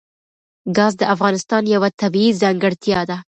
ګاز 0.77 0.93
د 0.97 1.03
افغانستان 1.13 1.63
یوه 1.75 1.89
طبیعي 2.01 2.31
ځانګړتیا 2.41 2.99
ده. 3.09 3.17